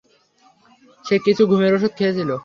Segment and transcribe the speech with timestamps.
[1.05, 2.29] সে কিছু ঘুমের ওষুধ খেয়েছিল।